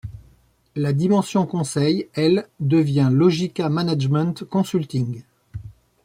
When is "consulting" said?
4.45-5.21